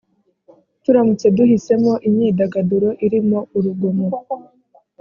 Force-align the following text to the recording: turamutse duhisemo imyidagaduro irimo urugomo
turamutse 0.83 1.27
duhisemo 1.37 1.93
imyidagaduro 2.07 2.89
irimo 3.05 3.39
urugomo 3.57 4.07